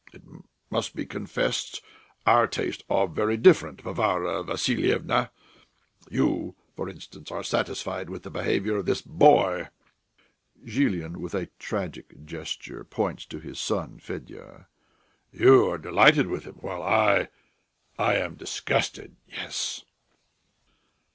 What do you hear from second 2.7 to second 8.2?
are very different, Varvara Vassilyevna. You, for instance, are satisfied